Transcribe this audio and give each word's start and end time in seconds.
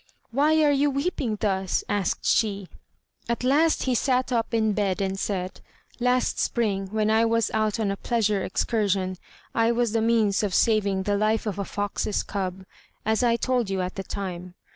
"Why 0.31 0.63
are 0.63 0.71
you 0.71 0.89
weeping 0.89 1.37
thus?" 1.39 1.83
asked 1.87 2.25
she. 2.25 2.69
At 3.29 3.43
last 3.43 3.83
he 3.83 3.93
sat 3.93 4.31
up 4.31 4.51
in 4.51 4.73
bed 4.73 4.99
and 4.99 5.19
said: 5.19 5.61
"Last 5.99 6.39
spring, 6.39 6.87
when 6.87 7.11
I 7.11 7.23
was 7.23 7.51
out 7.51 7.79
on 7.79 7.91
a 7.91 7.97
pleasure 7.97 8.41
excursion, 8.43 9.17
I 9.53 9.71
was 9.71 9.91
the 9.91 10.01
means 10.01 10.41
of 10.41 10.55
saving 10.55 11.03
the 11.03 11.17
life 11.17 11.45
of 11.45 11.59
a 11.59 11.65
fox's 11.65 12.23
cub, 12.23 12.65
as 13.05 13.21
I 13.21 13.35
told 13.35 13.69
you 13.69 13.81
at 13.81 13.93
the 13.93 14.01
time. 14.03 14.55